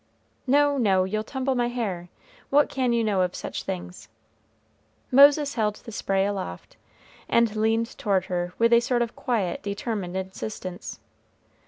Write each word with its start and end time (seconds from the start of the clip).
"No, 0.47 0.79
no; 0.79 1.03
you'll 1.03 1.23
tumble 1.23 1.53
my 1.53 1.67
hair, 1.67 2.09
what 2.49 2.69
can 2.69 2.91
you 2.91 3.03
know 3.03 3.21
of 3.21 3.35
such 3.35 3.61
things?" 3.61 4.07
Moses 5.11 5.53
held 5.53 5.75
the 5.75 5.91
spray 5.91 6.25
aloft, 6.25 6.75
and 7.29 7.55
leaned 7.55 7.95
toward 7.99 8.25
her 8.25 8.51
with 8.57 8.73
a 8.73 8.79
sort 8.79 9.03
of 9.03 9.15
quiet, 9.15 9.61
determined 9.61 10.17
insistence. 10.17 10.99